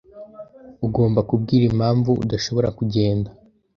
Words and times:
Ugomba 0.85 1.19
kubwira 1.29 1.63
impamvu 1.71 2.11
udashobora 2.23 2.69
kugenda 2.77 3.29